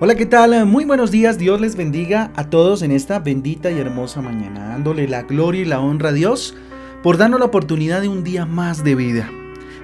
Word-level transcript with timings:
Hola, 0.00 0.14
¿qué 0.14 0.26
tal? 0.26 0.64
Muy 0.64 0.84
buenos 0.84 1.10
días. 1.10 1.38
Dios 1.38 1.60
les 1.60 1.74
bendiga 1.74 2.30
a 2.36 2.48
todos 2.48 2.82
en 2.82 2.92
esta 2.92 3.18
bendita 3.18 3.72
y 3.72 3.80
hermosa 3.80 4.22
mañana, 4.22 4.68
dándole 4.68 5.08
la 5.08 5.22
gloria 5.22 5.62
y 5.62 5.64
la 5.64 5.80
honra 5.80 6.10
a 6.10 6.12
Dios 6.12 6.54
por 7.02 7.16
darnos 7.16 7.40
la 7.40 7.46
oportunidad 7.46 8.00
de 8.00 8.06
un 8.06 8.22
día 8.22 8.46
más 8.46 8.84
de 8.84 8.94
vida. 8.94 9.28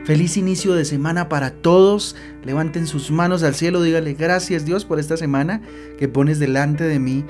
Feliz 0.04 0.36
inicio 0.36 0.74
de 0.74 0.84
semana 0.84 1.28
para 1.28 1.50
todos. 1.50 2.14
Levanten 2.44 2.86
sus 2.86 3.10
manos 3.10 3.42
al 3.42 3.56
cielo, 3.56 3.82
dígale 3.82 4.14
gracias 4.14 4.64
Dios 4.64 4.84
por 4.84 5.00
esta 5.00 5.16
semana 5.16 5.62
que 5.98 6.06
pones 6.06 6.38
delante 6.38 6.84
de 6.84 7.00
mí 7.00 7.24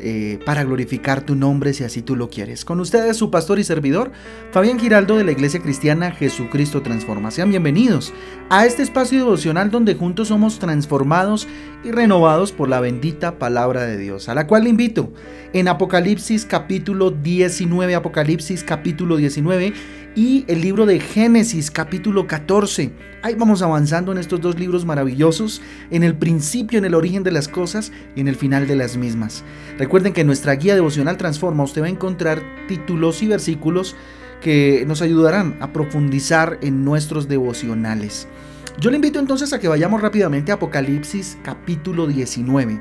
eh, 0.00 0.38
para 0.46 0.64
glorificar 0.64 1.22
tu 1.22 1.34
nombre 1.34 1.72
si 1.72 1.84
así 1.84 2.02
tú 2.02 2.16
lo 2.16 2.30
quieres. 2.30 2.64
Con 2.64 2.80
ustedes 2.80 3.16
su 3.16 3.30
pastor 3.30 3.58
y 3.58 3.64
servidor, 3.64 4.12
Fabián 4.52 4.78
Giraldo 4.78 5.16
de 5.16 5.24
la 5.24 5.32
Iglesia 5.32 5.60
Cristiana 5.60 6.12
Jesucristo 6.12 6.82
Transforma. 6.82 7.30
Sean 7.30 7.50
bienvenidos 7.50 8.12
a 8.48 8.64
este 8.64 8.82
espacio 8.82 9.18
devocional 9.18 9.70
donde 9.70 9.94
juntos 9.94 10.28
somos 10.28 10.58
transformados 10.58 11.48
y 11.84 11.90
renovados 11.90 12.52
por 12.52 12.68
la 12.68 12.80
bendita 12.80 13.38
palabra 13.38 13.84
de 13.84 13.96
Dios, 13.96 14.28
a 14.28 14.34
la 14.34 14.46
cual 14.46 14.64
le 14.64 14.70
invito 14.70 15.12
en 15.52 15.68
Apocalipsis 15.68 16.44
capítulo 16.44 17.10
19, 17.10 17.94
Apocalipsis 17.94 18.64
capítulo 18.64 19.16
19 19.16 19.72
y 20.18 20.44
el 20.48 20.62
libro 20.62 20.84
de 20.84 20.98
Génesis 20.98 21.70
capítulo 21.70 22.26
14. 22.26 22.90
Ahí 23.22 23.36
vamos 23.36 23.62
avanzando 23.62 24.10
en 24.10 24.18
estos 24.18 24.40
dos 24.40 24.58
libros 24.58 24.84
maravillosos, 24.84 25.62
en 25.92 26.02
el 26.02 26.16
principio, 26.16 26.76
en 26.76 26.84
el 26.84 26.96
origen 26.96 27.22
de 27.22 27.30
las 27.30 27.46
cosas 27.46 27.92
y 28.16 28.20
en 28.20 28.26
el 28.26 28.34
final 28.34 28.66
de 28.66 28.74
las 28.74 28.96
mismas. 28.96 29.44
Recuerden 29.78 30.12
que 30.12 30.22
en 30.22 30.26
nuestra 30.26 30.56
guía 30.56 30.74
devocional 30.74 31.18
Transforma 31.18 31.62
usted 31.62 31.82
va 31.82 31.86
a 31.86 31.90
encontrar 31.90 32.42
títulos 32.66 33.22
y 33.22 33.28
versículos 33.28 33.94
que 34.42 34.82
nos 34.88 35.02
ayudarán 35.02 35.56
a 35.60 35.72
profundizar 35.72 36.58
en 36.62 36.84
nuestros 36.84 37.28
devocionales. 37.28 38.26
Yo 38.80 38.90
le 38.90 38.96
invito 38.96 39.20
entonces 39.20 39.52
a 39.52 39.60
que 39.60 39.68
vayamos 39.68 40.02
rápidamente 40.02 40.50
a 40.50 40.56
Apocalipsis 40.56 41.38
capítulo 41.44 42.08
19. 42.08 42.80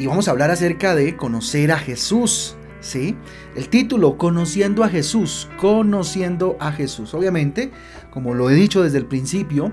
Y 0.00 0.06
vamos 0.08 0.26
a 0.26 0.32
hablar 0.32 0.50
acerca 0.50 0.96
de 0.96 1.16
conocer 1.16 1.70
a 1.70 1.78
Jesús. 1.78 2.56
¿Sí? 2.86 3.16
El 3.54 3.68
título, 3.68 4.16
Conociendo 4.16 4.84
a 4.84 4.88
Jesús, 4.88 5.48
conociendo 5.58 6.56
a 6.60 6.72
Jesús. 6.72 7.12
Obviamente, 7.14 7.70
como 8.10 8.34
lo 8.34 8.48
he 8.48 8.54
dicho 8.54 8.82
desde 8.82 8.98
el 8.98 9.06
principio, 9.06 9.72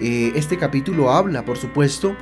eh, 0.00 0.32
este 0.34 0.56
capítulo 0.56 1.10
habla, 1.12 1.44
por 1.44 1.58
supuesto, 1.58 2.16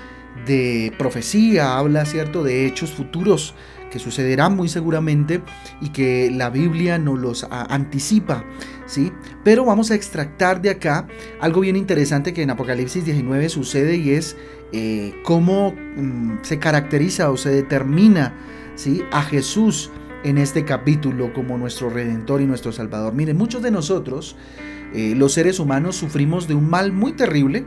de 0.46 0.92
profecía, 0.98 1.78
habla, 1.78 2.04
¿cierto?, 2.04 2.42
de 2.42 2.66
hechos 2.66 2.90
futuros 2.90 3.54
que 3.90 3.98
sucederán 3.98 4.56
muy 4.56 4.68
seguramente 4.70 5.42
y 5.82 5.90
que 5.90 6.30
la 6.30 6.48
Biblia 6.48 6.98
nos 6.98 7.18
los 7.18 7.46
anticipa, 7.50 8.42
¿sí? 8.86 9.12
Pero 9.44 9.66
vamos 9.66 9.90
a 9.90 9.94
extractar 9.94 10.62
de 10.62 10.70
acá 10.70 11.06
algo 11.40 11.60
bien 11.60 11.76
interesante 11.76 12.32
que 12.32 12.42
en 12.42 12.50
Apocalipsis 12.50 13.04
19 13.04 13.50
sucede 13.50 13.96
y 13.96 14.12
es 14.12 14.36
eh, 14.72 15.14
cómo 15.24 15.74
mm, 15.74 16.38
se 16.40 16.58
caracteriza 16.58 17.30
o 17.30 17.36
se 17.36 17.50
determina, 17.50 18.34
a 19.10 19.22
Jesús 19.22 19.90
en 20.25 20.39
este 20.39 20.65
capítulo 20.65 21.33
como 21.33 21.59
nuestro 21.59 21.91
Redentor 21.91 22.41
y 22.41 22.47
nuestro 22.47 22.73
Salvador. 22.73 23.15
Miren, 23.15 23.37
muchos 23.37 23.62
de 23.62 23.70
nosotros, 23.70 24.37
eh, 24.95 25.15
los 25.17 25.33
seres 25.33 25.59
humanos, 25.59 25.97
sufrimos 25.97 26.48
de 26.48 26.55
un 26.55 26.69
mal 26.69 26.92
muy 26.92 27.12
terrible. 27.12 27.65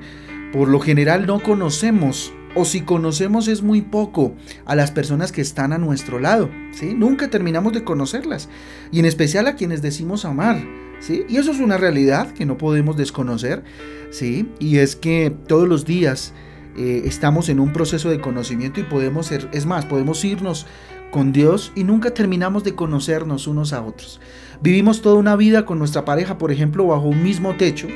Por 0.53 0.69
lo 0.69 0.79
general 0.79 1.25
no 1.25 1.41
conocemos, 1.41 2.33
o 2.55 2.63
si 2.63 2.81
conocemos 2.81 3.47
es 3.47 3.61
muy 3.61 3.81
poco, 3.81 4.35
a 4.65 4.75
las 4.75 4.91
personas 4.91 5.31
que 5.31 5.41
están 5.41 5.73
a 5.73 5.77
nuestro 5.77 6.19
lado. 6.19 6.49
¿sí? 6.71 6.93
Nunca 6.93 7.29
terminamos 7.29 7.73
de 7.73 7.83
conocerlas. 7.83 8.47
Y 8.91 8.99
en 8.99 9.05
especial 9.05 9.47
a 9.47 9.55
quienes 9.55 9.81
decimos 9.81 10.23
amar. 10.23 10.63
¿sí? 11.01 11.25
Y 11.27 11.37
eso 11.37 11.51
es 11.51 11.59
una 11.59 11.77
realidad 11.77 12.31
que 12.31 12.45
no 12.45 12.57
podemos 12.57 12.95
desconocer. 12.95 13.63
¿sí? 14.11 14.49
Y 14.59 14.77
es 14.77 14.95
que 14.95 15.35
todos 15.47 15.67
los 15.67 15.83
días 15.83 16.33
eh, 16.77 17.03
estamos 17.05 17.49
en 17.49 17.59
un 17.59 17.71
proceso 17.73 18.09
de 18.09 18.19
conocimiento 18.19 18.79
y 18.79 18.83
podemos 18.83 19.27
ser, 19.27 19.49
es 19.53 19.65
más, 19.65 19.85
podemos 19.85 20.23
irnos 20.23 20.67
con 21.15 21.31
Dios 21.31 21.71
y 21.75 21.85
nunca 21.85 22.13
terminamos 22.13 22.65
de 22.65 22.75
conocernos 22.75 23.47
unos 23.47 23.71
a 23.71 23.81
otros. 23.81 24.19
Vivimos 24.59 25.01
toda 25.01 25.15
una 25.15 25.37
vida 25.37 25.65
con 25.65 25.79
nuestra 25.79 26.03
pareja, 26.03 26.37
por 26.37 26.51
ejemplo, 26.51 26.87
bajo 26.87 27.07
un 27.07 27.23
mismo 27.23 27.55
techo 27.55 27.87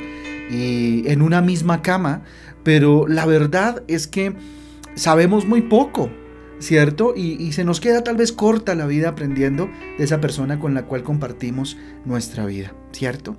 y 0.50 1.02
en 1.06 1.20
una 1.20 1.42
misma 1.42 1.82
cama, 1.82 2.22
pero 2.62 3.06
la 3.06 3.26
verdad 3.26 3.82
es 3.88 4.06
que 4.06 4.34
sabemos 4.94 5.44
muy 5.44 5.60
poco, 5.60 6.10
¿cierto? 6.60 7.12
Y, 7.14 7.32
y, 7.32 7.52
se 7.52 7.62
nos 7.62 7.78
queda 7.78 8.02
tal 8.02 8.16
vez 8.16 8.32
corta 8.32 8.74
la 8.74 8.86
vida 8.86 9.10
aprendiendo 9.10 9.68
de 9.98 10.04
esa 10.04 10.22
persona 10.22 10.58
con 10.58 10.72
la 10.72 10.86
cual 10.86 11.02
compartimos 11.02 11.76
nuestra 12.06 12.46
vida, 12.46 12.72
¿cierto? 12.92 13.36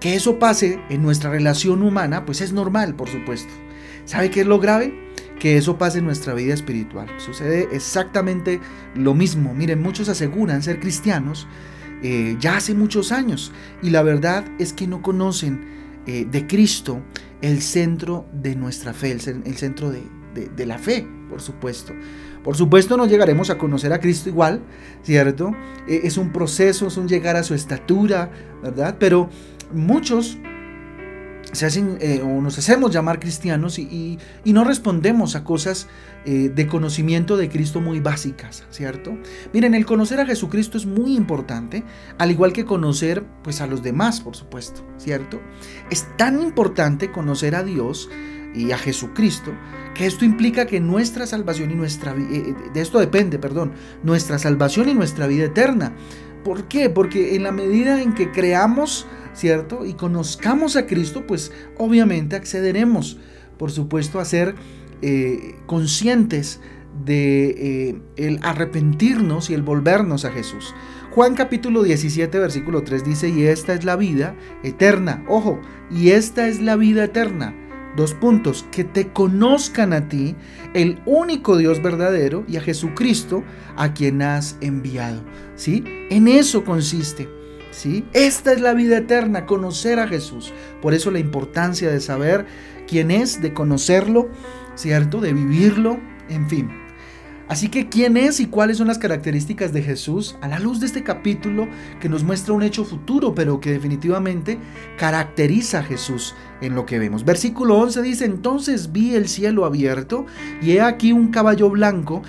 Que 0.00 0.14
eso 0.14 0.38
pase 0.38 0.80
en 0.88 1.02
nuestra 1.02 1.28
relación 1.28 1.82
humana, 1.82 2.24
pues 2.24 2.40
es 2.40 2.54
normal, 2.54 2.96
por 2.96 3.10
supuesto. 3.10 3.52
¿Sabe 4.06 4.30
qué 4.30 4.40
es 4.40 4.46
lo 4.46 4.60
grave? 4.60 5.03
Que 5.38 5.56
eso 5.56 5.78
pase 5.78 5.98
en 5.98 6.04
nuestra 6.04 6.34
vida 6.34 6.54
espiritual. 6.54 7.08
Sucede 7.18 7.68
exactamente 7.72 8.60
lo 8.94 9.14
mismo. 9.14 9.54
Miren, 9.54 9.82
muchos 9.82 10.08
aseguran 10.08 10.62
ser 10.62 10.80
cristianos 10.80 11.46
eh, 12.02 12.36
ya 12.38 12.58
hace 12.58 12.74
muchos 12.74 13.12
años 13.12 13.50
y 13.82 13.88
la 13.88 14.02
verdad 14.02 14.44
es 14.58 14.74
que 14.74 14.86
no 14.86 15.00
conocen 15.00 15.64
eh, 16.06 16.26
de 16.30 16.46
Cristo 16.46 17.00
el 17.40 17.62
centro 17.62 18.26
de 18.30 18.54
nuestra 18.56 18.92
fe, 18.92 19.12
el, 19.12 19.20
centro 19.20 19.90
de, 19.90 20.66
la 20.66 20.76
fe, 20.76 21.06
por 21.30 21.40
supuesto. 21.40 21.94
Por 22.42 22.56
supuesto 22.56 22.98
no 22.98 23.06
llegaremos 23.06 23.48
a 23.48 23.56
conocer 23.56 23.90
a 23.94 24.00
Cristo 24.00 24.28
igual, 24.28 24.60
¿cierto? 25.02 25.52
Eh, 25.88 26.02
es 26.04 26.18
un 26.18 26.30
proceso, 26.30 26.88
es 26.88 26.98
un 26.98 27.08
llegar 27.08 27.36
a 27.36 27.42
su 27.42 27.54
estatura, 27.54 28.30
¿verdad? 28.62 28.96
Pero 29.00 29.30
muchos 29.72 30.36
se 31.54 31.66
hacen 31.66 31.98
eh, 32.00 32.20
o 32.22 32.40
nos 32.40 32.58
hacemos 32.58 32.90
llamar 32.90 33.20
cristianos 33.20 33.78
y, 33.78 34.18
no 34.44 34.62
respondemos 34.62 35.34
a 35.34 35.42
cosas 35.42 35.88
eh, 36.24 36.50
de 36.54 36.66
conocimiento 36.68 37.36
de 37.36 37.48
Cristo 37.48 37.80
muy 37.80 37.98
básicas, 37.98 38.64
¿cierto? 38.70 39.18
Miren, 39.52 39.74
el 39.74 39.84
conocer 39.84 40.20
a 40.20 40.26
Jesucristo 40.26 40.78
es 40.78 40.86
muy 40.86 41.16
importante, 41.16 41.82
al 42.18 42.30
igual 42.30 42.52
que 42.52 42.64
conocer 42.64 43.24
pues 43.42 43.60
a 43.60 43.66
los 43.66 43.82
demás, 43.82 44.20
por 44.20 44.36
supuesto, 44.36 44.86
¿cierto? 44.96 45.40
Es 45.90 46.06
tan 46.16 46.40
importante 46.40 47.10
conocer 47.10 47.56
a 47.56 47.64
Dios 47.64 48.08
y 48.54 48.70
a 48.70 48.78
Jesucristo 48.78 49.52
que 49.94 50.06
esto 50.06 50.24
implica 50.24 50.66
que 50.66 50.80
nuestra 50.80 51.26
salvación 51.26 51.70
y 51.70 51.74
nuestra 51.74 52.12
eh, 52.12 52.54
de 52.72 52.80
esto 52.80 52.98
depende, 52.98 53.38
perdón, 53.38 53.72
nuestra 54.02 54.38
salvación 54.38 54.88
y 54.88 54.94
nuestra 54.94 55.26
vida 55.26 55.46
eterna. 55.46 55.92
¿Por 56.44 56.68
qué? 56.68 56.90
Porque 56.90 57.36
en 57.36 57.42
la 57.42 57.52
medida 57.52 58.02
en 58.02 58.12
que 58.12 58.30
creamos 58.30 59.06
¿cierto? 59.34 59.84
Y 59.84 59.94
conozcamos 59.94 60.76
a 60.76 60.86
Cristo, 60.86 61.26
pues 61.26 61.52
obviamente 61.78 62.36
accederemos, 62.36 63.18
por 63.58 63.70
supuesto, 63.70 64.20
a 64.20 64.24
ser 64.24 64.54
eh, 65.02 65.56
conscientes 65.66 66.60
de 67.04 67.50
eh, 67.50 68.00
el 68.16 68.38
arrepentirnos 68.42 69.50
y 69.50 69.54
el 69.54 69.62
volvernos 69.62 70.24
a 70.24 70.30
Jesús. 70.30 70.74
Juan 71.10 71.34
capítulo 71.34 71.82
17 71.82 72.38
versículo 72.38 72.82
3 72.82 73.04
dice, 73.04 73.28
y 73.28 73.44
esta 73.44 73.74
es 73.74 73.84
la 73.84 73.96
vida 73.96 74.34
eterna, 74.62 75.24
ojo, 75.28 75.60
y 75.90 76.10
esta 76.10 76.48
es 76.48 76.60
la 76.60 76.76
vida 76.76 77.04
eterna. 77.04 77.54
Dos 77.96 78.14
puntos, 78.14 78.66
que 78.72 78.82
te 78.82 79.12
conozcan 79.12 79.92
a 79.92 80.08
ti, 80.08 80.34
el 80.74 81.00
único 81.06 81.56
Dios 81.56 81.80
verdadero, 81.80 82.44
y 82.48 82.56
a 82.56 82.60
Jesucristo, 82.60 83.44
a 83.76 83.94
quien 83.94 84.22
has 84.22 84.58
enviado. 84.60 85.22
¿Sí? 85.54 85.84
En 86.10 86.26
eso 86.26 86.64
consiste. 86.64 87.28
Esta 88.12 88.52
es 88.52 88.60
la 88.60 88.74
vida 88.74 88.98
eterna, 88.98 89.46
conocer 89.46 89.98
a 89.98 90.08
Jesús. 90.08 90.52
Por 90.80 90.94
eso 90.94 91.10
la 91.10 91.18
importancia 91.18 91.90
de 91.90 92.00
saber 92.00 92.46
quién 92.86 93.10
es, 93.10 93.42
de 93.42 93.52
conocerlo, 93.52 94.28
¿cierto? 94.74 95.20
De 95.20 95.32
vivirlo, 95.32 95.98
en 96.28 96.48
fin. 96.48 96.70
Así 97.46 97.68
que, 97.68 97.90
¿quién 97.90 98.16
es 98.16 98.40
y 98.40 98.46
cuáles 98.46 98.78
son 98.78 98.86
las 98.86 98.98
características 98.98 99.72
de 99.74 99.82
Jesús 99.82 100.36
a 100.40 100.48
la 100.48 100.58
luz 100.58 100.80
de 100.80 100.86
este 100.86 101.02
capítulo 101.02 101.68
que 102.00 102.08
nos 102.08 102.24
muestra 102.24 102.54
un 102.54 102.62
hecho 102.62 102.86
futuro, 102.86 103.34
pero 103.34 103.60
que 103.60 103.72
definitivamente 103.72 104.58
caracteriza 104.96 105.80
a 105.80 105.82
Jesús 105.82 106.34
en 106.62 106.74
lo 106.74 106.86
que 106.86 106.98
vemos? 106.98 107.24
Versículo 107.24 107.78
11 107.78 108.00
dice, 108.00 108.24
entonces 108.24 108.92
vi 108.92 109.14
el 109.14 109.28
cielo 109.28 109.66
abierto 109.66 110.24
y 110.62 110.72
he 110.72 110.80
aquí 110.80 111.12
un 111.12 111.28
caballo 111.28 111.68
blanco 111.68 112.22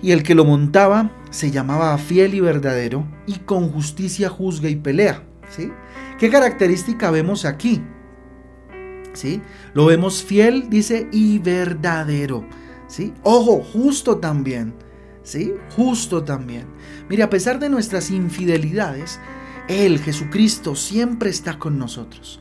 y 0.00 0.12
el 0.12 0.22
que 0.22 0.34
lo 0.34 0.46
montaba 0.46 1.10
se 1.34 1.50
llamaba 1.50 1.98
fiel 1.98 2.34
y 2.34 2.40
verdadero 2.40 3.04
y 3.26 3.40
con 3.40 3.68
justicia 3.68 4.28
juzga 4.28 4.68
y 4.68 4.76
pelea. 4.76 5.24
¿sí? 5.50 5.68
¿Qué 6.16 6.30
característica 6.30 7.10
vemos 7.10 7.44
aquí? 7.44 7.82
¿Sí? 9.14 9.42
Lo 9.72 9.86
vemos 9.86 10.22
fiel, 10.22 10.70
dice, 10.70 11.08
y 11.10 11.40
verdadero. 11.40 12.46
¿sí? 12.86 13.12
Ojo, 13.24 13.64
justo 13.64 14.18
también. 14.18 14.74
¿sí? 15.24 15.52
Justo 15.74 16.22
también. 16.22 16.68
Mire, 17.08 17.24
a 17.24 17.30
pesar 17.30 17.58
de 17.58 17.68
nuestras 17.68 18.12
infidelidades, 18.12 19.18
Él, 19.68 19.98
Jesucristo, 19.98 20.76
siempre 20.76 21.30
está 21.30 21.58
con 21.58 21.80
nosotros. 21.80 22.40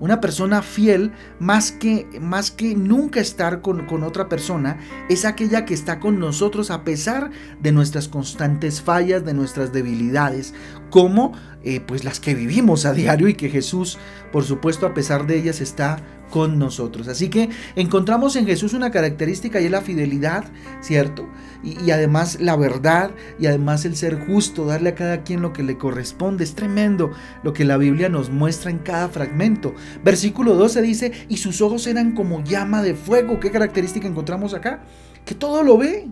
Una 0.00 0.20
persona 0.20 0.62
fiel, 0.62 1.12
más 1.38 1.72
que, 1.72 2.06
más 2.20 2.50
que 2.50 2.74
nunca 2.74 3.20
estar 3.20 3.62
con, 3.62 3.86
con, 3.86 4.02
otra 4.02 4.28
persona, 4.28 4.78
es 5.08 5.24
aquella 5.24 5.64
que 5.64 5.74
está 5.74 5.98
con 5.98 6.18
nosotros 6.18 6.70
a 6.70 6.84
pesar 6.84 7.30
de 7.60 7.72
nuestras 7.72 8.08
constantes 8.08 8.80
fallas, 8.82 9.24
de 9.24 9.34
nuestras 9.34 9.72
debilidades. 9.72 10.54
Como 10.90 11.32
eh, 11.62 11.80
pues 11.80 12.04
las 12.04 12.20
que 12.20 12.34
vivimos 12.34 12.86
a 12.86 12.92
diario 12.92 13.28
y 13.28 13.34
que 13.34 13.50
Jesús, 13.50 13.98
por 14.32 14.44
supuesto, 14.44 14.86
a 14.86 14.94
pesar 14.94 15.26
de 15.26 15.36
ellas, 15.36 15.60
está 15.60 15.98
con 16.30 16.58
nosotros. 16.58 17.08
Así 17.08 17.28
que 17.28 17.50
encontramos 17.76 18.36
en 18.36 18.46
Jesús 18.46 18.72
una 18.72 18.90
característica 18.90 19.60
y 19.60 19.66
es 19.66 19.70
la 19.70 19.82
fidelidad, 19.82 20.44
¿cierto? 20.80 21.28
Y, 21.62 21.90
además 21.90 22.38
la 22.40 22.56
verdad 22.56 23.10
y 23.38 23.46
además 23.46 23.84
el 23.84 23.96
ser 23.96 24.24
justo, 24.26 24.64
darle 24.64 24.90
a 24.90 24.94
cada 24.94 25.22
quien 25.22 25.42
lo 25.42 25.52
que 25.52 25.62
le 25.62 25.76
corresponde. 25.76 26.44
Es 26.44 26.54
tremendo 26.54 27.10
lo 27.42 27.52
que 27.52 27.64
la 27.64 27.76
Biblia 27.76 28.08
nos 28.08 28.30
muestra 28.30 28.70
en 28.70 28.78
cada 28.78 29.08
fragmento. 29.08 29.74
Versículo 30.02 30.54
12 30.54 30.82
dice, 30.82 31.12
y 31.28 31.36
sus 31.36 31.60
ojos 31.60 31.86
eran 31.86 32.14
como 32.14 32.42
llama 32.42 32.82
de 32.82 32.94
fuego. 32.94 33.38
¿Qué 33.40 33.50
característica 33.50 34.08
encontramos 34.08 34.54
acá? 34.54 34.84
Que 35.24 35.34
todo 35.34 35.62
lo 35.62 35.76
ve. 35.76 36.08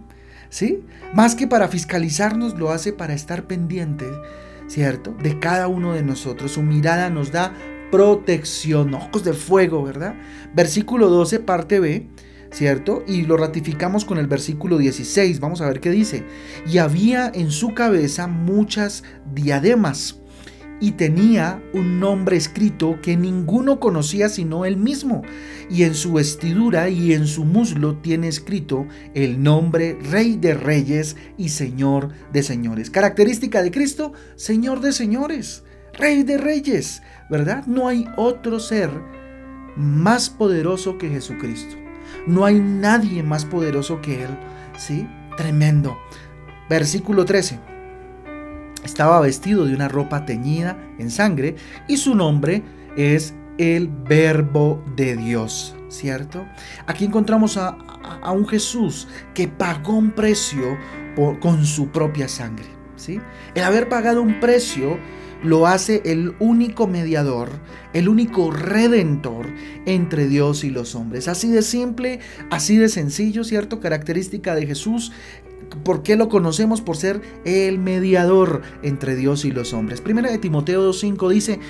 ¿Sí? 0.51 0.83
Más 1.15 1.35
que 1.35 1.47
para 1.47 1.69
fiscalizarnos, 1.69 2.59
lo 2.59 2.71
hace 2.71 2.95
para 2.95 3.13
estar 3.13 3.47
pendiente, 3.47 4.07
¿cierto? 4.69 5.15
De 5.21 5.41
cada 5.41 5.67
uno 5.67 5.95
de 5.95 6.03
nosotros. 6.03 6.53
Su 6.53 6.63
mirada 6.63 7.11
nos 7.11 7.33
da 7.33 7.53
protección, 7.91 8.95
ojos 8.95 9.25
de 9.25 9.33
fuego, 9.33 9.83
¿verdad? 9.83 10.15
Versículo 10.55 11.09
12, 11.09 11.41
parte 11.41 11.81
B, 11.81 12.07
¿cierto? 12.51 13.03
Y 13.07 13.23
lo 13.23 13.37
ratificamos 13.37 14.05
con 14.05 14.19
el 14.19 14.27
versículo 14.27 14.79
16, 14.79 15.41
vamos 15.41 15.61
a 15.61 15.67
ver 15.67 15.81
qué 15.81 15.91
dice. 15.91 16.25
Y 16.67 16.79
había 16.79 17.31
en 17.35 17.51
su 17.51 17.75
cabeza 17.75 18.27
muchas 18.27 19.05
diademas 19.35 20.21
y 20.81 20.93
tenía 20.93 21.63
un 21.73 22.01
nombre 22.01 22.37
escrito 22.37 23.01
que 23.03 23.17
ninguno 23.17 23.81
conocía 23.81 24.29
sino 24.29 24.65
él 24.65 24.77
mismo. 24.77 25.23
Y 25.71 25.83
en 25.83 25.95
su 25.95 26.15
vestidura 26.15 26.89
y 26.89 27.13
en 27.13 27.27
su 27.27 27.45
muslo 27.45 27.97
tiene 27.97 28.29
escrito 28.29 28.87
el 29.15 29.43
nombre 29.43 29.99
Rey 30.11 30.37
de 30.37 30.55
Reyes 30.55 31.17
y 31.37 31.51
Señor 31.51 32.11
de 32.33 32.43
Señores. 32.43 32.91
Característica 32.91 33.63
de 33.63 33.71
Cristo, 33.71 34.13
Señor 34.37 34.81
de 34.81 34.93
Señores, 34.93 35.65
Rey 35.93 36.23
de 36.23 36.39
Reyes. 36.39 37.03
¿verdad? 37.29 37.67
No 37.67 37.89
hay 37.89 38.07
otro 38.17 38.59
ser 38.59 38.91
más 39.77 40.31
poderoso 40.31 40.99
que 40.99 41.09
Jesucristo. 41.09 41.77
No 42.27 42.45
hay 42.45 42.59
nadie 42.59 43.23
más 43.23 43.45
poderoso 43.45 44.01
que 44.01 44.25
Él. 44.25 44.31
¿Sí? 44.77 45.07
Tremendo. 45.37 45.99
Versículo 46.69 47.25
13. 47.25 47.59
Estaba 48.89 49.21
vestido 49.21 49.67
de 49.67 49.75
una 49.75 49.87
ropa 49.87 50.25
teñida 50.25 50.79
en 50.99 51.11
sangre 51.11 51.57
y 51.89 51.99
su 51.99 52.15
nombre 52.15 52.63
es 52.97 53.35
el 53.59 53.87
verbo 53.87 54.83
de 54.97 55.15
Dios, 55.15 55.77
¿cierto? 55.89 56.47
Aquí 56.87 57.05
encontramos 57.05 57.59
a, 57.59 57.77
un 58.33 58.49
Jesús 58.49 59.07
que 59.35 59.47
pagó 59.47 59.93
un 59.93 60.13
precio 60.13 60.79
con 61.39 61.67
su 61.67 61.89
propia 61.89 62.29
sangre, 62.29 62.65
¿sí? 62.97 63.21
El 63.55 63.65
haber 63.65 63.91
pagado 63.91 64.23
un 64.23 64.41
precio 64.41 64.99
lo 65.43 65.67
hace 65.67 66.03
el 66.05 66.35
único 66.41 66.87
mediador, 66.87 67.51
el 67.93 68.09
único 68.09 68.51
redentor 68.51 69.47
entre 69.87 70.27
Dios 70.29 70.65
y 70.65 70.71
los 70.71 70.95
hombres. 70.95 71.29
Así 71.29 71.49
de 71.49 71.63
simple, 71.63 72.21
así 72.51 72.77
de 72.77 72.89
sencillo, 72.89 73.45
¿cierto? 73.45 73.81
Característica 73.81 74.55
de 74.55 74.67
Jesús. 74.67 75.13
¿Por 75.85 76.03
qué 76.03 76.17
lo 76.17 76.29
conocemos? 76.29 76.81
Por 76.81 76.97
ser 76.97 77.21
el 77.45 77.79
mediador 77.79 78.63
entre 78.83 79.17
Dios 79.17 79.45
y 79.45 79.51
los 79.51 79.73
hombres. 79.73 80.01
Primera 80.01 80.31
de 80.31 80.39
Timoteo 80.39 80.91
2.5 80.91 81.29
dice 81.31 81.61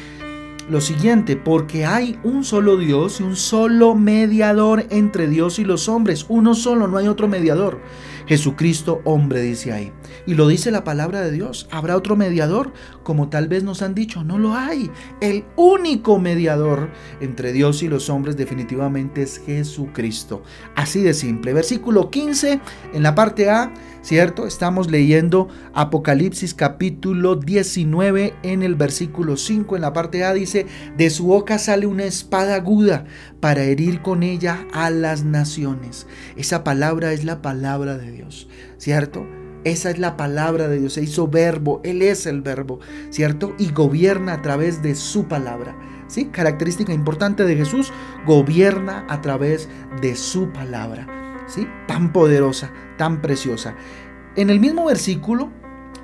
lo 0.71 0.83
siguiente, 0.83 1.35
porque 1.37 1.87
hay 1.87 2.19
un 2.25 2.45
solo 2.45 2.77
Dios 2.77 3.21
y 3.21 3.23
un 3.23 3.37
solo 3.37 3.95
mediador 3.95 4.85
entre 4.91 5.27
Dios 5.27 5.59
y 5.59 5.65
los 5.65 5.89
hombres. 5.89 6.27
Uno 6.29 6.55
solo, 6.55 6.89
no 6.89 6.99
hay 6.99 7.09
otro 7.09 7.27
mediador. 7.27 7.81
Jesucristo 8.29 9.01
hombre, 9.05 9.41
dice 9.41 9.73
ahí. 9.73 9.91
Y 10.27 10.35
lo 10.35 10.47
dice 10.47 10.71
la 10.71 10.85
palabra 10.85 11.23
de 11.23 11.33
Dios. 11.33 11.67
¿Habrá 11.71 11.97
otro 11.97 12.15
mediador? 12.15 12.73
Como 13.03 13.31
tal 13.31 13.49
vez 13.49 13.65
nos 13.65 13.81
han 13.81 13.95
dicho, 13.95 14.23
no 14.23 14.39
lo 14.39 14.55
hay. 14.55 14.91
El 15.21 15.45
único 15.57 16.19
mediador 16.19 16.91
entre 17.21 17.53
Dios 17.53 17.83
y 17.83 17.89
los 17.89 18.11
hombres 18.11 18.37
definitivamente 18.37 19.23
es 19.23 19.41
Jesucristo. 19.45 20.43
Así 20.77 21.03
de 21.03 21.15
simple. 21.15 21.55
Versículo 21.55 22.11
15 22.11 22.61
en 22.93 23.03
la 23.03 23.15
parte 23.15 23.49
A, 23.49 23.73
¿cierto? 24.03 24.47
Estamos 24.47 24.91
leyendo 24.91 25.49
Apocalipsis 25.75 26.55
capítulo 26.55 27.37
19 27.37 28.35
en 28.43 28.63
el 28.63 28.75
versículo 28.75 29.37
5. 29.37 29.77
En 29.77 29.83
la 29.83 29.93
parte 29.93 30.25
A 30.25 30.33
dice, 30.33 30.67
de 30.97 31.11
su 31.11 31.27
boca 31.27 31.59
sale 31.59 31.87
una 31.87 32.05
espada 32.05 32.57
aguda 32.57 33.05
para 33.41 33.65
herir 33.65 34.03
con 34.03 34.23
ella 34.23 34.67
a 34.73 34.91
las 34.91 35.25
naciones. 35.25 36.07
Esa 36.37 36.65
palabra 36.65 37.13
es 37.13 37.25
la 37.25 37.43
palabra 37.43 37.97
de 37.99 38.11
Dios, 38.11 38.49
¿cierto? 38.79 39.27
Esa 39.65 39.91
es 39.91 39.99
la 39.99 40.17
palabra 40.17 40.69
de 40.69 40.79
Dios, 40.79 40.95
se 40.95 41.03
hizo 41.03 41.29
verbo, 41.29 41.81
Él 41.85 42.03
es 42.03 42.27
el 42.27 42.43
verbo, 42.43 42.79
¿cierto? 43.11 43.55
Y 43.59 43.73
gobierna 43.73 44.35
a 44.35 44.43
través 44.43 44.83
de 44.83 44.95
su 44.95 45.27
palabra. 45.27 45.77
¿Sí? 46.07 46.27
Característica 46.27 46.95
importante 46.95 47.45
de 47.45 47.55
Jesús, 47.55 47.93
gobierna 48.25 49.05
a 49.11 49.21
través 49.21 49.69
de 50.01 50.17
su 50.17 50.51
palabra. 50.53 51.28
Tan 51.87 52.13
poderosa, 52.13 52.71
tan 52.97 53.21
preciosa. 53.21 53.75
En 54.37 54.51
el 54.51 54.61
mismo 54.61 54.87
versículo, 54.87 55.51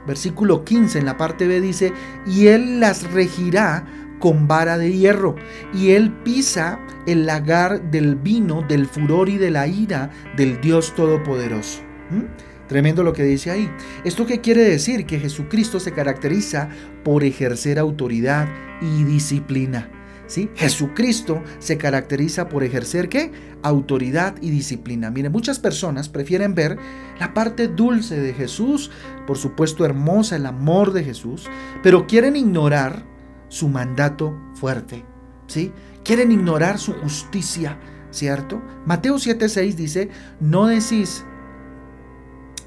versículo 0.06 0.64
15 0.64 0.98
en 0.98 1.06
la 1.06 1.16
parte 1.16 1.46
B 1.46 1.60
dice, 1.60 1.92
y 2.26 2.48
Él 2.48 2.80
las 2.80 3.10
regirá 3.12 3.86
con 4.18 4.48
vara 4.48 4.78
de 4.78 4.92
hierro, 4.92 5.36
y 5.72 5.90
Él 5.90 6.10
pisa 6.24 6.80
el 7.06 7.26
lagar 7.26 7.90
del 7.90 8.16
vino, 8.16 8.62
del 8.62 8.86
furor 8.86 9.28
y 9.28 9.36
de 9.36 9.50
la 9.50 9.66
ira 9.66 10.10
del 10.36 10.60
Dios 10.60 10.94
Todopoderoso. 10.94 11.80
¿Mm? 12.10 12.66
Tremendo 12.68 13.02
lo 13.02 13.12
que 13.12 13.24
dice 13.24 13.50
ahí. 13.50 13.70
¿Esto 14.04 14.26
qué 14.26 14.40
quiere 14.40 14.62
decir? 14.62 15.04
Que 15.04 15.20
Jesucristo 15.20 15.78
se 15.78 15.92
caracteriza 15.92 16.70
por 17.04 17.22
ejercer 17.22 17.78
autoridad 17.78 18.48
y 18.80 19.04
disciplina. 19.04 19.90
Jesucristo 20.54 21.42
se 21.58 21.76
caracteriza 21.78 22.48
por 22.48 22.64
ejercer 22.64 23.08
qué? 23.08 23.32
Autoridad 23.62 24.36
y 24.40 24.50
disciplina. 24.50 25.10
Miren, 25.10 25.32
muchas 25.32 25.58
personas 25.58 26.08
prefieren 26.08 26.54
ver 26.54 26.78
la 27.20 27.34
parte 27.34 27.68
dulce 27.68 28.20
de 28.20 28.32
Jesús, 28.32 28.90
por 29.26 29.38
supuesto 29.38 29.84
hermosa, 29.84 30.36
el 30.36 30.46
amor 30.46 30.92
de 30.92 31.04
Jesús, 31.04 31.48
pero 31.82 32.06
quieren 32.06 32.36
ignorar 32.36 33.04
su 33.48 33.68
mandato 33.68 34.36
fuerte. 34.54 35.04
¿Sí? 35.46 35.72
Quieren 36.04 36.32
ignorar 36.32 36.78
su 36.78 36.94
justicia, 36.94 37.78
¿cierto? 38.10 38.62
Mateo 38.86 39.18
7:6 39.18 39.76
dice, 39.76 40.08
"No 40.40 40.66
decís 40.66 41.24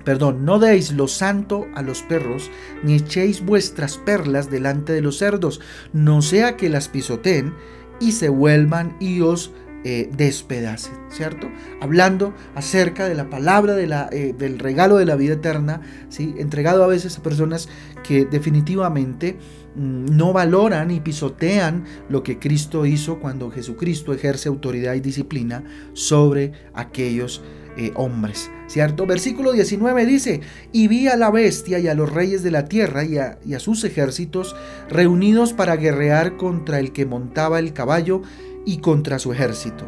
Perdón, 0.07 0.45
no 0.45 0.57
deis 0.57 0.93
lo 0.93 1.09
santo 1.09 1.67
a 1.75 1.81
los 1.81 2.01
perros, 2.01 2.49
ni 2.81 2.95
echéis 2.95 3.45
vuestras 3.45 3.97
perlas 3.97 4.49
delante 4.49 4.93
de 4.93 5.01
los 5.01 5.17
cerdos, 5.17 5.59
no 5.91 6.21
sea 6.21 6.55
que 6.55 6.69
las 6.69 6.87
pisoteen 6.87 7.53
y 7.99 8.13
se 8.13 8.29
vuelvan 8.29 8.95
y 9.01 9.19
os 9.19 9.51
eh, 9.83 10.09
despedacen, 10.15 10.93
¿cierto? 11.09 11.49
Hablando 11.81 12.33
acerca 12.55 13.09
de 13.09 13.15
la 13.15 13.29
palabra 13.29 13.77
eh, 14.13 14.33
del 14.37 14.59
regalo 14.59 14.95
de 14.95 15.05
la 15.05 15.17
vida 15.17 15.33
eterna, 15.33 15.81
¿sí? 16.07 16.35
Entregado 16.37 16.85
a 16.85 16.87
veces 16.87 17.17
a 17.17 17.21
personas 17.21 17.67
que 18.01 18.23
definitivamente 18.23 19.37
mm, 19.75 20.15
no 20.15 20.31
valoran 20.31 20.89
y 20.89 21.01
pisotean 21.01 21.83
lo 22.07 22.23
que 22.23 22.39
Cristo 22.39 22.85
hizo 22.85 23.19
cuando 23.19 23.51
Jesucristo 23.51 24.13
ejerce 24.13 24.47
autoridad 24.47 24.93
y 24.93 25.01
disciplina 25.01 25.65
sobre 25.91 26.53
aquellos 26.73 27.43
eh, 27.79 27.91
hombres, 27.93 28.49
¿cierto? 28.65 29.05
Versículo 29.05 29.51
19 29.51 30.07
dice, 30.07 30.41
y 30.71 30.87
vi 30.87 31.07
a 31.07 31.15
la 31.15 31.29
bestia 31.29 31.77
y 31.77 31.87
a 31.87 31.93
los 31.93 32.11
reyes 32.11 32.41
de 32.41 32.49
la 32.49 32.65
tierra 32.65 33.03
y 33.05 33.19
a, 33.19 33.59
sus 33.59 33.83
ejércitos 33.83 34.55
reunidos 34.89 35.53
para 35.53 35.75
guerrear 35.75 36.37
contra 36.37 36.79
el 36.79 36.91
que 36.91 37.05
montaba 37.05 37.59
el 37.59 37.73
caballo 37.73 38.23
y 38.65 38.79
contra 38.79 39.19
su 39.19 39.31
ejército. 39.31 39.85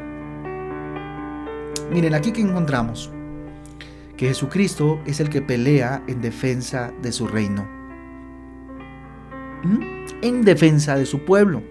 Miren, 1.91 2.13
aquí 2.13 2.31
que 2.31 2.41
encontramos 2.41 3.10
que 4.17 4.27
Jesucristo 4.27 5.00
es 5.08 5.19
el 5.19 5.29
que 5.29 5.41
pelea 5.41 6.03
en 6.05 6.22
defensa 6.22 6.93
de 7.01 7.12
su 7.12 7.27
reino, 7.27 7.67
¿Mm? 9.63 10.05
en 10.22 10.43
defensa 10.43 10.96
de 10.96 11.08
su 11.08 11.25
pueblo. 11.25 11.63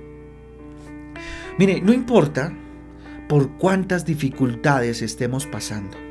Mire, 1.60 1.80
no 1.80 1.92
importa 1.92 2.52
por 3.28 3.50
cuántas 3.56 4.04
dificultades 4.04 5.00
estemos 5.00 5.46
pasando 5.46 6.07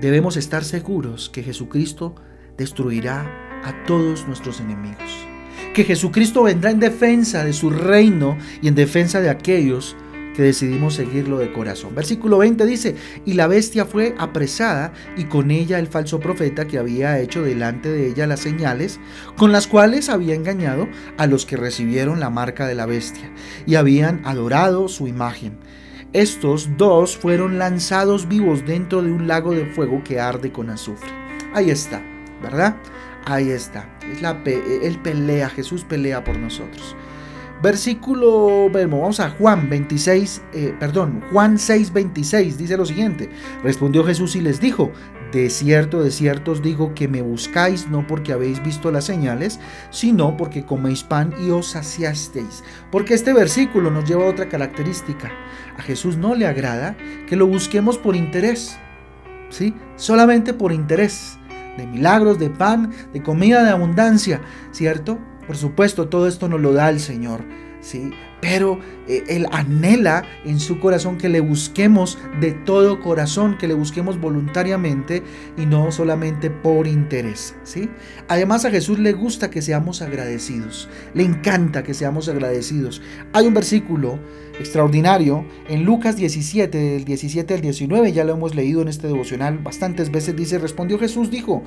debemos 0.00 0.36
estar 0.36 0.64
seguros 0.64 1.30
que 1.30 1.42
Jesucristo 1.42 2.14
destruirá 2.56 3.22
a 3.64 3.84
todos 3.86 4.26
nuestros 4.26 4.60
enemigos. 4.60 5.26
Que 5.74 5.84
Jesucristo 5.84 6.42
vendrá 6.42 6.70
en 6.70 6.80
defensa 6.80 7.44
de 7.44 7.52
su 7.52 7.70
reino 7.70 8.36
y 8.62 8.68
en 8.68 8.74
defensa 8.74 9.20
de 9.20 9.30
aquellos 9.30 9.96
que 10.38 10.44
decidimos 10.44 10.94
seguirlo 10.94 11.38
de 11.38 11.52
corazón. 11.52 11.96
Versículo 11.96 12.38
20 12.38 12.64
dice, 12.64 12.94
y 13.26 13.32
la 13.32 13.48
bestia 13.48 13.84
fue 13.86 14.14
apresada 14.18 14.92
y 15.16 15.24
con 15.24 15.50
ella 15.50 15.80
el 15.80 15.88
falso 15.88 16.20
profeta 16.20 16.68
que 16.68 16.78
había 16.78 17.18
hecho 17.18 17.42
delante 17.42 17.90
de 17.90 18.06
ella 18.06 18.28
las 18.28 18.38
señales 18.38 19.00
con 19.36 19.50
las 19.50 19.66
cuales 19.66 20.08
había 20.08 20.36
engañado 20.36 20.86
a 21.16 21.26
los 21.26 21.44
que 21.44 21.56
recibieron 21.56 22.20
la 22.20 22.30
marca 22.30 22.68
de 22.68 22.76
la 22.76 22.86
bestia 22.86 23.32
y 23.66 23.74
habían 23.74 24.20
adorado 24.24 24.86
su 24.86 25.08
imagen. 25.08 25.58
Estos 26.14 26.78
dos 26.78 27.18
fueron 27.18 27.58
lanzados 27.58 28.28
vivos 28.28 28.64
dentro 28.64 29.02
de 29.02 29.12
un 29.12 29.28
lago 29.28 29.52
de 29.52 29.66
fuego 29.66 30.02
que 30.02 30.18
arde 30.18 30.50
con 30.50 30.70
azufre. 30.70 31.10
Ahí 31.52 31.68
está, 31.68 32.02
¿verdad? 32.42 32.76
Ahí 33.26 33.50
está. 33.50 33.86
Es 34.10 34.22
la, 34.22 34.30
él 34.46 34.98
pelea, 35.02 35.50
Jesús 35.50 35.84
pelea 35.84 36.24
por 36.24 36.38
nosotros. 36.38 36.96
Versículo, 37.62 38.70
vamos 38.70 39.20
a 39.20 39.30
Juan 39.30 39.68
26, 39.68 40.42
eh, 40.54 40.74
perdón, 40.78 41.22
Juan 41.30 41.58
6, 41.58 41.92
26, 41.92 42.56
dice 42.56 42.76
lo 42.78 42.86
siguiente. 42.86 43.28
Respondió 43.62 44.02
Jesús 44.02 44.34
y 44.36 44.40
les 44.40 44.60
dijo, 44.60 44.92
de 45.32 45.50
cierto, 45.50 46.02
de 46.02 46.10
cierto 46.10 46.52
os 46.52 46.62
digo 46.62 46.94
que 46.94 47.06
me 47.06 47.20
buscáis 47.20 47.88
no 47.88 48.06
porque 48.06 48.32
habéis 48.32 48.62
visto 48.62 48.90
las 48.90 49.04
señales, 49.04 49.60
sino 49.90 50.36
porque 50.36 50.64
coméis 50.64 51.02
pan 51.02 51.34
y 51.44 51.50
os 51.50 51.68
saciasteis. 51.68 52.64
Porque 52.90 53.14
este 53.14 53.32
versículo 53.32 53.90
nos 53.90 54.08
lleva 54.08 54.24
a 54.24 54.30
otra 54.30 54.48
característica. 54.48 55.30
A 55.76 55.82
Jesús 55.82 56.16
no 56.16 56.34
le 56.34 56.46
agrada 56.46 56.96
que 57.26 57.36
lo 57.36 57.46
busquemos 57.46 57.98
por 57.98 58.16
interés, 58.16 58.78
¿sí? 59.50 59.74
Solamente 59.96 60.54
por 60.54 60.72
interés, 60.72 61.38
de 61.76 61.86
milagros, 61.86 62.38
de 62.38 62.50
pan, 62.50 62.92
de 63.12 63.22
comida 63.22 63.62
de 63.62 63.70
abundancia, 63.70 64.40
¿cierto? 64.72 65.18
Por 65.46 65.56
supuesto, 65.56 66.08
todo 66.08 66.26
esto 66.26 66.48
nos 66.48 66.60
lo 66.60 66.72
da 66.72 66.88
el 66.88 67.00
Señor, 67.00 67.42
Pero 68.40 68.78
eh, 69.08 69.24
Él 69.28 69.46
anhela 69.50 70.24
en 70.44 70.60
su 70.60 70.78
corazón 70.78 71.18
que 71.18 71.28
le 71.28 71.40
busquemos 71.40 72.18
de 72.40 72.52
todo 72.52 73.00
corazón, 73.00 73.56
que 73.58 73.68
le 73.68 73.74
busquemos 73.74 74.20
voluntariamente 74.20 75.22
y 75.56 75.66
no 75.66 75.90
solamente 75.90 76.50
por 76.50 76.86
interés, 76.86 77.56
¿sí? 77.64 77.88
Además 78.28 78.64
a 78.64 78.70
Jesús 78.70 78.98
le 78.98 79.12
gusta 79.12 79.50
que 79.50 79.62
seamos 79.62 80.02
agradecidos, 80.02 80.88
le 81.14 81.24
encanta 81.24 81.82
que 81.82 81.94
seamos 81.94 82.28
agradecidos. 82.28 83.02
Hay 83.32 83.46
un 83.46 83.54
versículo 83.54 84.18
extraordinario 84.58 85.44
en 85.68 85.84
Lucas 85.84 86.16
17, 86.16 86.78
del 86.78 87.04
17 87.04 87.54
al 87.54 87.60
19, 87.60 88.12
ya 88.12 88.24
lo 88.24 88.34
hemos 88.34 88.54
leído 88.54 88.82
en 88.82 88.88
este 88.88 89.06
devocional 89.06 89.58
bastantes 89.58 90.10
veces, 90.10 90.36
dice, 90.36 90.58
respondió 90.58 90.98
Jesús, 90.98 91.30
dijo, 91.30 91.62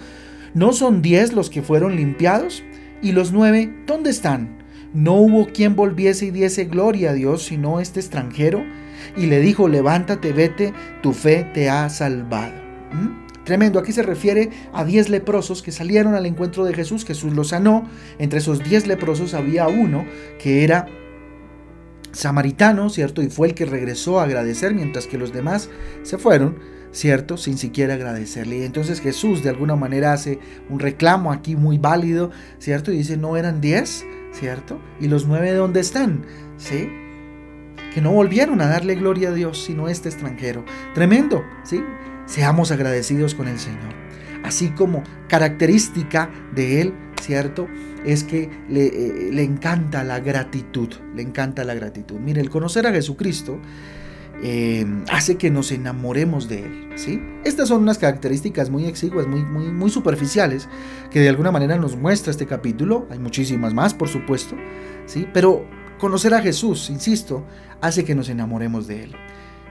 ¿no 0.53 0.73
son 0.73 1.01
diez 1.01 1.33
los 1.33 1.49
que 1.49 1.61
fueron 1.61 1.95
limpiados? 1.95 2.63
¿Y 3.01 3.13
los 3.13 3.31
nueve 3.31 3.73
dónde 3.87 4.11
están? 4.11 4.60
No 4.93 5.13
hubo 5.13 5.47
quien 5.47 5.75
volviese 5.75 6.25
y 6.25 6.31
diese 6.31 6.65
gloria 6.65 7.11
a 7.11 7.13
Dios, 7.13 7.43
sino 7.45 7.79
este 7.79 7.99
extranjero. 7.99 8.63
Y 9.17 9.27
le 9.27 9.39
dijo, 9.39 9.67
levántate, 9.67 10.33
vete, 10.33 10.73
tu 11.01 11.13
fe 11.13 11.49
te 11.53 11.69
ha 11.69 11.89
salvado. 11.89 12.53
¿Mm? 12.91 13.21
Tremendo, 13.43 13.79
aquí 13.79 13.91
se 13.91 14.03
refiere 14.03 14.49
a 14.71 14.85
diez 14.85 15.09
leprosos 15.09 15.63
que 15.63 15.71
salieron 15.71 16.13
al 16.13 16.25
encuentro 16.25 16.63
de 16.63 16.73
Jesús, 16.73 17.05
Jesús 17.05 17.33
los 17.33 17.49
sanó, 17.49 17.89
entre 18.19 18.39
esos 18.39 18.63
diez 18.63 18.85
leprosos 18.85 19.33
había 19.33 19.67
uno 19.67 20.05
que 20.39 20.63
era 20.63 20.85
samaritano, 22.11 22.89
¿cierto? 22.89 23.23
Y 23.23 23.29
fue 23.29 23.47
el 23.47 23.55
que 23.55 23.65
regresó 23.65 24.19
a 24.19 24.23
agradecer, 24.23 24.75
mientras 24.75 25.07
que 25.07 25.17
los 25.17 25.33
demás 25.33 25.69
se 26.03 26.17
fueron, 26.17 26.59
¿cierto? 26.91 27.37
Sin 27.37 27.57
siquiera 27.57 27.95
agradecerle. 27.95 28.59
Y 28.59 28.63
entonces 28.63 29.01
Jesús 29.01 29.43
de 29.43 29.49
alguna 29.49 29.75
manera 29.75 30.13
hace 30.13 30.39
un 30.69 30.79
reclamo 30.79 31.31
aquí 31.31 31.55
muy 31.55 31.77
válido, 31.77 32.31
¿cierto? 32.59 32.91
Y 32.91 32.97
dice, 32.97 33.17
no 33.17 33.37
eran 33.37 33.59
diez, 33.59 34.05
¿cierto? 34.31 34.79
Y 34.99 35.07
los 35.07 35.27
nueve, 35.27 35.51
¿dónde 35.53 35.79
están? 35.79 36.25
¿Sí? 36.57 36.89
Que 37.93 38.01
no 38.01 38.11
volvieron 38.11 38.61
a 38.61 38.67
darle 38.67 38.95
gloria 38.95 39.29
a 39.29 39.33
Dios, 39.33 39.63
sino 39.63 39.87
este 39.87 40.09
extranjero. 40.09 40.63
Tremendo, 40.93 41.43
¿sí? 41.63 41.83
Seamos 42.25 42.71
agradecidos 42.71 43.35
con 43.35 43.47
el 43.47 43.59
Señor. 43.59 43.93
Así 44.43 44.69
como 44.69 45.03
característica 45.27 46.29
de 46.53 46.81
Él, 46.81 46.93
¿cierto? 47.21 47.67
Es 48.05 48.23
que 48.23 48.49
le, 48.69 48.85
eh, 48.87 49.29
le, 49.31 49.43
encanta 49.43 50.03
la 50.03 50.19
gratitud, 50.19 50.89
le 51.15 51.21
encanta 51.21 51.63
la 51.63 51.75
gratitud. 51.75 52.19
Mire, 52.19 52.41
el 52.41 52.49
conocer 52.49 52.87
a 52.87 52.91
Jesucristo 52.91 53.59
eh, 54.43 54.85
hace 55.11 55.35
que 55.35 55.51
nos 55.51 55.71
enamoremos 55.71 56.49
de 56.49 56.65
Él, 56.65 56.89
¿sí? 56.95 57.21
Estas 57.43 57.67
son 57.67 57.83
unas 57.83 57.97
características 57.97 58.69
muy 58.69 58.85
exiguas, 58.85 59.27
muy, 59.27 59.43
muy, 59.43 59.71
muy 59.71 59.89
superficiales, 59.89 60.67
que 61.11 61.19
de 61.19 61.29
alguna 61.29 61.51
manera 61.51 61.77
nos 61.77 61.95
muestra 61.95 62.31
este 62.31 62.47
capítulo. 62.47 63.07
Hay 63.11 63.19
muchísimas 63.19 63.73
más, 63.73 63.93
por 63.93 64.09
supuesto, 64.09 64.55
¿sí? 65.05 65.27
Pero 65.33 65.65
conocer 65.99 66.33
a 66.33 66.41
Jesús, 66.41 66.89
insisto, 66.89 67.45
hace 67.81 68.03
que 68.03 68.15
nos 68.15 68.29
enamoremos 68.29 68.87
de 68.87 69.03
Él. 69.03 69.15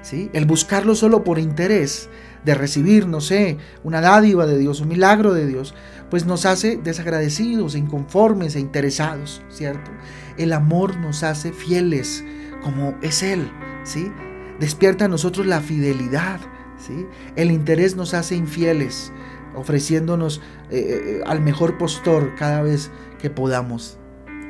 ¿Sí? 0.02 0.30
El 0.32 0.46
buscarlo 0.46 0.94
solo 0.94 1.24
por 1.24 1.38
interés 1.38 2.08
de 2.42 2.54
recibir, 2.54 3.06
no 3.06 3.20
sé, 3.20 3.58
una 3.84 4.00
dádiva 4.00 4.46
de 4.46 4.56
Dios, 4.56 4.80
un 4.80 4.88
milagro 4.88 5.34
de 5.34 5.46
Dios, 5.46 5.74
pues 6.08 6.24
nos 6.24 6.46
hace 6.46 6.78
desagradecidos, 6.78 7.74
inconformes 7.74 8.56
e 8.56 8.60
interesados, 8.60 9.42
¿cierto? 9.50 9.90
El 10.38 10.54
amor 10.54 10.96
nos 10.96 11.22
hace 11.22 11.52
fieles 11.52 12.24
como 12.62 12.94
es 13.02 13.22
Él, 13.22 13.50
¿sí? 13.84 14.10
Despierta 14.60 15.06
a 15.06 15.08
nosotros 15.08 15.46
la 15.46 15.60
fidelidad, 15.60 16.38
¿sí? 16.78 17.06
El 17.34 17.50
interés 17.50 17.96
nos 17.96 18.14
hace 18.14 18.36
infieles, 18.36 19.12
ofreciéndonos 19.54 20.40
eh, 20.70 21.20
eh, 21.20 21.20
al 21.26 21.40
mejor 21.40 21.78
postor 21.78 22.34
cada 22.36 22.62
vez 22.62 22.90
que 23.18 23.30
podamos, 23.30 23.98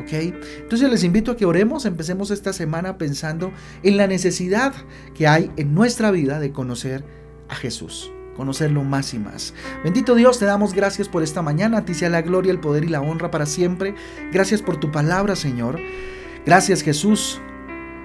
¿ok? 0.01 0.13
Entonces 0.59 0.91
les 0.91 1.05
invito 1.05 1.31
a 1.33 1.37
que 1.37 1.47
oremos, 1.47 1.87
empecemos 1.87 2.31
esta 2.31 2.53
semana 2.53 2.99
pensando 2.99 3.53
en 3.83 3.97
la 3.97 4.07
necesidad 4.07 4.75
que 5.15 5.29
hay 5.29 5.51
en 5.57 5.75
nuestra 5.75 6.11
vida 6.11 6.41
de 6.41 6.53
conocer 6.53 7.05
a 7.49 7.55
Jesús 7.55 8.13
conocerlo 8.41 8.85
más 8.85 9.13
y 9.13 9.19
más. 9.19 9.53
Bendito 9.85 10.15
Dios, 10.15 10.39
te 10.39 10.47
damos 10.47 10.73
gracias 10.73 11.11
por 11.11 11.23
esta 11.23 11.43
mañana. 11.43 11.79
A 11.79 11.85
ti 11.85 11.93
sea 11.93 12.09
la 12.09 12.23
gloria, 12.23 12.51
el 12.51 12.59
poder 12.59 12.85
y 12.85 12.89
la 12.89 13.03
honra 13.03 13.31
para 13.31 13.45
siempre. 13.45 13.95
Gracias 14.33 14.63
por 14.63 14.79
tu 14.79 14.91
palabra, 14.91 15.37
Señor. 15.37 15.79
Gracias, 16.47 16.81
Jesús, 16.81 17.39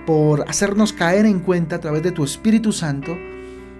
por 0.05 0.49
hacernos 0.49 0.93
caer 0.93 1.25
en 1.25 1.39
cuenta 1.39 1.77
a 1.77 1.79
través 1.79 2.03
de 2.03 2.11
tu 2.11 2.23
Espíritu 2.23 2.71
Santo 2.71 3.17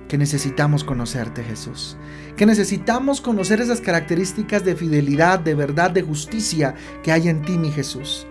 que 0.08 0.18
necesitamos 0.18 0.84
conocerte, 0.84 1.44
Jesús. 1.44 1.98
Que 2.36 2.46
necesitamos 2.46 3.22
conocer 3.22 3.62
esas 3.62 3.82
características 3.82 4.64
de 4.64 4.76
fidelidad, 4.76 5.40
de 5.40 5.56
verdad, 5.56 5.92
de 5.92 6.02
justicia 6.02 6.76
que 7.04 7.12
hay 7.12 7.30
en 7.30 7.42
ti, 7.42 7.58
mi 7.58 7.72
Jesús. 7.72 8.28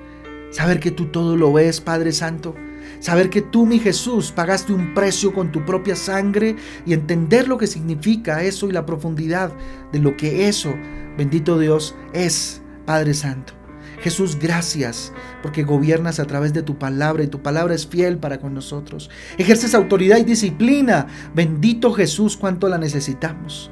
Saber 0.51 0.79
que 0.79 0.91
tú 0.91 1.07
todo 1.07 1.37
lo 1.37 1.53
ves, 1.53 1.81
Padre 1.81 2.13
Santo 2.13 2.55
Saber 3.01 3.31
que 3.31 3.43
tú, 3.43 3.67
mi 3.67 3.79
Jesús, 3.79 4.33
pagaste 4.33 4.73
un 4.73 4.95
precio 4.95 5.33
con 5.33 5.53
tu 5.53 5.65
propia 5.65 5.97
sangre 5.97 6.57
y 6.87 6.93
entender 6.93 7.49
lo 7.49 7.59
que 7.59 7.67
significa 7.67 8.43
eso 8.43 8.69
y 8.69 8.73
la 8.73 8.87
profundidad 8.87 9.53
de 9.93 9.99
lo 9.99 10.17
que 10.17 10.49
eso, 10.49 10.75
bendito 11.17 11.59
Dios, 11.59 11.95
es, 12.13 12.63
Padre 12.87 13.15
Santo. 13.15 13.64
Jesús, 14.05 14.39
gracias 14.39 15.15
porque 15.43 15.63
gobiernas 15.63 16.21
a 16.21 16.27
través 16.27 16.53
de 16.53 16.63
tu 16.63 16.77
palabra 16.79 17.25
y 17.25 17.29
tu 17.29 17.41
palabra 17.41 17.75
es 17.75 17.87
fiel 17.87 18.19
para 18.19 18.39
con 18.39 18.53
nosotros. 18.53 19.09
Ejerces 19.39 19.75
autoridad 19.75 20.19
y 20.19 20.25
disciplina. 20.25 21.07
Bendito 21.35 21.91
Jesús, 21.91 22.37
cuánto 22.37 22.69
la 22.69 22.77
necesitamos. 22.77 23.71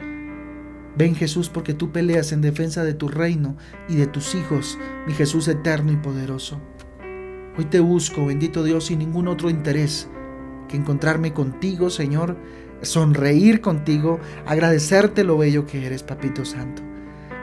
Ven 0.97 1.15
Jesús 1.17 1.51
porque 1.51 1.75
tú 1.75 1.93
peleas 1.93 2.33
en 2.33 2.41
defensa 2.41 2.83
de 2.83 2.95
tu 2.95 3.09
reino 3.09 3.59
y 3.91 3.97
de 3.97 4.07
tus 4.07 4.35
hijos, 4.35 4.79
mi 5.07 5.13
Jesús 5.13 5.49
eterno 5.49 5.93
y 5.93 5.97
poderoso. 5.97 6.59
Hoy 7.59 7.67
te 7.67 7.81
busco, 7.81 8.25
bendito 8.25 8.65
Dios, 8.65 8.87
sin 8.87 9.01
ningún 9.01 9.29
otro 9.29 9.51
interés 9.51 10.09
que 10.67 10.79
encontrarme 10.79 11.35
contigo, 11.35 11.91
Señor, 11.91 12.39
sonreír 12.81 13.61
contigo, 13.61 14.19
agradecerte 14.47 15.25
lo 15.25 15.37
bello 15.37 15.67
que 15.67 15.85
eres, 15.85 16.03
Papito 16.03 16.47
Santo. 16.47 16.83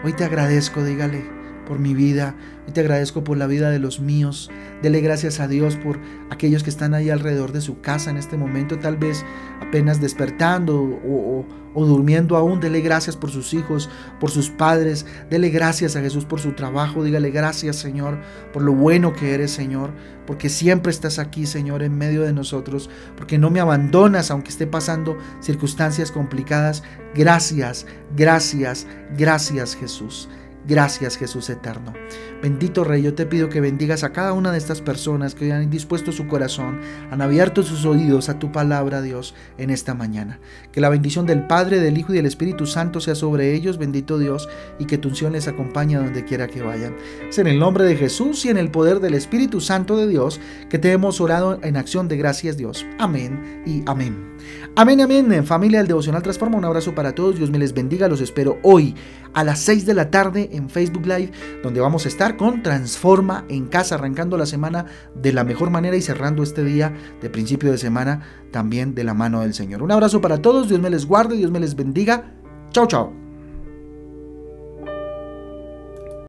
Hoy 0.04 0.14
te 0.14 0.24
agradezco, 0.24 0.84
dígale, 0.84 1.39
por 1.70 1.78
mi 1.78 1.94
vida, 1.94 2.36
hoy 2.66 2.74
te 2.74 2.82
agradezco 2.82 3.24
por 3.24 3.38
la 3.38 3.46
vida 3.46 3.70
de 3.70 3.78
los 3.78 4.00
míos. 4.00 4.50
Dele 4.82 5.02
gracias 5.02 5.40
a 5.40 5.48
Dios 5.48 5.76
por 5.76 6.00
aquellos 6.32 6.64
que 6.64 6.72
están 6.72 6.96
ahí 6.96 7.12
alrededor 7.12 7.52
de 7.52 7.62
su 7.62 7.80
casa 7.80 8.10
en 8.10 8.18
este 8.18 8.38
momento, 8.38 8.80
tal 8.80 8.98
vez 8.98 9.24
apenas 9.62 10.02
despertando 10.02 10.82
o, 10.82 11.46
o 11.76 11.86
durmiendo 11.86 12.36
aún, 12.38 12.60
dele 12.60 12.82
gracias 12.82 13.16
por 13.16 13.30
sus 13.30 13.54
hijos, 13.54 13.88
por 14.20 14.32
sus 14.32 14.50
padres, 14.50 15.06
dele 15.30 15.50
gracias 15.50 15.96
a 15.96 16.02
Jesús 16.02 16.26
por 16.26 16.40
su 16.40 16.54
trabajo, 16.54 17.04
dígale 17.04 17.30
gracias 17.30 17.76
Señor 17.76 18.18
por 18.52 18.64
lo 18.64 18.74
bueno 18.74 19.14
que 19.14 19.36
eres 19.36 19.52
Señor, 19.52 19.92
porque 20.26 20.50
siempre 20.50 20.92
estás 20.92 21.20
aquí 21.20 21.46
Señor 21.46 21.84
en 21.84 21.96
medio 21.96 22.24
de 22.24 22.34
nosotros, 22.34 22.90
porque 23.16 23.38
no 23.38 23.52
me 23.52 23.60
abandonas 23.60 24.32
aunque 24.32 24.50
esté 24.50 24.66
pasando 24.66 25.18
circunstancias 25.40 26.12
complicadas. 26.12 26.84
Gracias, 27.14 27.86
gracias, 28.16 28.88
gracias 29.16 29.76
Jesús. 29.76 30.30
Gracias 30.68 31.18
Jesús 31.18 31.50
eterno. 31.50 31.94
Bendito 32.42 32.84
Rey, 32.84 33.02
yo 33.02 33.16
te 33.16 33.26
pido 33.26 33.50
que 33.50 33.62
bendigas 33.62 34.04
a 34.04 34.12
cada 34.12 34.34
una 34.34 34.52
de 34.52 34.58
estas 34.58 34.82
personas 34.82 35.36
que 35.36 35.52
han 35.52 35.70
dispuesto 35.70 36.12
su 36.12 36.28
corazón, 36.28 36.80
han 37.12 37.22
abierto 37.22 37.64
sus 37.64 37.86
oídos 37.86 38.30
a 38.30 38.40
tu 38.40 38.52
palabra, 38.52 39.02
Dios, 39.02 39.36
en 39.58 39.70
esta 39.70 39.94
mañana. 39.94 40.40
Que 40.72 40.82
la 40.82 40.90
bendición 40.90 41.26
del 41.26 41.48
Padre, 41.48 41.80
del 41.80 41.98
Hijo 41.98 42.14
y 42.14 42.18
del 42.18 42.26
Espíritu 42.26 42.66
Santo 42.66 43.00
sea 43.00 43.16
sobre 43.16 43.54
ellos, 43.56 43.78
bendito 43.78 44.18
Dios, 44.18 44.48
y 44.80 44.86
que 44.86 44.98
tu 44.98 45.10
unción 45.10 45.34
les 45.34 45.48
acompañe 45.48 45.96
a 45.96 46.00
donde 46.00 46.24
quiera 46.24 46.48
que 46.48 46.62
vayan. 46.62 46.96
Es 47.28 47.38
en 47.40 47.48
el 47.48 47.60
nombre 47.60 47.86
de 47.86 47.96
Jesús 47.96 48.46
y 48.46 48.50
en 48.50 48.58
el 48.58 48.72
poder 48.72 49.00
del 49.00 49.16
Espíritu 49.16 49.62
Santo 49.62 49.98
de 49.98 50.08
Dios 50.08 50.40
que 50.70 50.80
te 50.80 50.92
hemos 50.92 51.20
orado 51.20 51.60
en 51.62 51.78
acción 51.78 52.08
de 52.08 52.18
gracias, 52.18 52.58
Dios. 52.58 52.86
Amén 53.00 53.64
y 53.66 53.84
amén. 53.86 54.38
Amén, 54.76 55.02
amén. 55.02 55.46
Familia 55.46 55.80
del 55.80 55.88
Devocional 55.88 56.22
Transforma, 56.22 56.58
un 56.58 56.66
abrazo 56.66 56.96
para 56.96 57.14
todos. 57.14 57.38
Dios 57.38 57.52
me 57.52 57.60
les 57.60 57.74
bendiga. 57.74 58.08
Los 58.08 58.22
espero 58.22 58.60
hoy 58.64 58.96
a 59.34 59.44
las 59.44 59.60
6 59.60 59.86
de 59.86 59.94
la 59.94 60.10
en 60.52 60.70
Facebook 60.70 61.06
Live, 61.06 61.32
donde 61.64 61.82
vamos 61.82 62.06
a 62.06 62.10
estar 62.10 62.38
con 62.38 62.64
Transforma 62.64 63.46
en 63.50 63.68
casa, 63.68 63.96
arrancando 63.96 64.38
la 64.38 64.46
semana 64.46 64.86
de 65.16 65.34
la 65.34 65.44
mejor 65.44 65.70
manera 65.70 65.96
y 65.96 66.02
cerrando 66.02 66.44
este 66.44 66.64
día 66.64 66.94
de 67.22 67.30
principio 67.30 67.72
de 67.72 67.78
semana 67.78 68.22
también 68.52 68.96
de 68.96 69.04
la 69.04 69.14
mano 69.14 69.42
del 69.42 69.54
Señor. 69.54 69.84
Un 69.84 69.92
abrazo 69.92 70.22
para 70.22 70.42
todos. 70.42 70.68
Dios 70.68 70.80
me 70.80 70.90
les 70.90 71.06
guarde. 71.06 71.38
Dios 71.38 71.52
me 71.52 71.60
les 71.60 71.76
bendiga. 71.76 72.34
Chao, 72.72 72.88
chao. 72.88 73.29